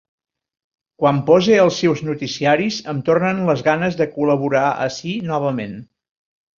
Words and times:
Quan 1.03 1.19
pose 1.27 1.59
els 1.65 1.77
seus 1.83 2.01
noticiaris 2.09 2.81
em 2.95 3.05
tornen 3.13 3.45
les 3.53 3.65
ganes 3.71 4.01
de 4.03 4.11
col·laborar 4.19 4.67
ací 4.91 5.19
novament. 5.33 5.83